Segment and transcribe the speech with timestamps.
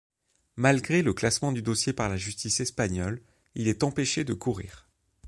[0.55, 3.21] Malgré le classement du dossier par la justice espagnole,
[3.53, 4.87] il est empêché de courir.